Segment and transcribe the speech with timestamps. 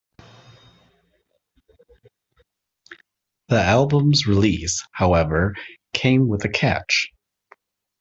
[3.49, 5.55] The album's release, however,
[5.93, 7.11] came with a catch.